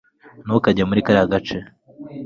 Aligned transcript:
ntukajye 0.43 0.83
muri 0.89 1.03
kariya 1.05 1.31
gace 1.33 1.57